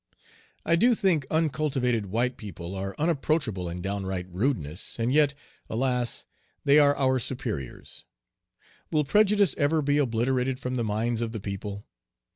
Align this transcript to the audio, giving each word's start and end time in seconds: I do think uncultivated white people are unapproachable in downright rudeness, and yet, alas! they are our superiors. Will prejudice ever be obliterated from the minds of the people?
I 0.65 0.75
do 0.75 0.95
think 0.95 1.27
uncultivated 1.29 2.07
white 2.07 2.35
people 2.35 2.73
are 2.73 2.95
unapproachable 2.97 3.69
in 3.69 3.83
downright 3.83 4.25
rudeness, 4.31 4.95
and 4.97 5.13
yet, 5.13 5.35
alas! 5.69 6.25
they 6.63 6.79
are 6.79 6.97
our 6.97 7.19
superiors. 7.19 8.03
Will 8.89 9.03
prejudice 9.05 9.53
ever 9.59 9.79
be 9.83 9.99
obliterated 9.99 10.59
from 10.59 10.75
the 10.75 10.83
minds 10.83 11.21
of 11.21 11.33
the 11.33 11.39
people? 11.39 11.85